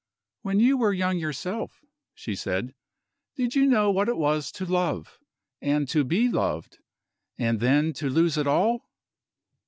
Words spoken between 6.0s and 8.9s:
be loved and then to lose it all?"